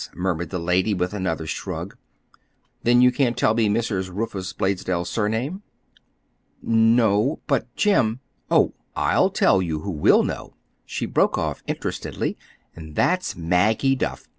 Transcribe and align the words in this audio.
murmured 0.15 0.49
the 0.49 0.57
lady, 0.57 0.95
with 0.95 1.13
another 1.13 1.45
shrug. 1.45 1.95
"Then 2.81 3.01
you 3.01 3.11
can't 3.11 3.37
tell 3.37 3.53
me 3.53 3.69
Mrs. 3.69 4.09
Rufus 4.11 4.51
Blaisdell's 4.51 5.11
surname?" 5.11 5.61
"No. 6.59 7.39
But 7.45 7.67
Jim—Oh, 7.75 8.73
I'll 8.95 9.29
tell 9.29 9.61
you 9.61 9.81
who 9.81 9.91
will 9.91 10.23
know," 10.23 10.55
she 10.87 11.05
broke 11.05 11.37
off 11.37 11.61
interestedly; 11.67 12.35
"and 12.75 12.95
that's 12.95 13.35
Maggie 13.37 13.95
Duff. 13.95 14.27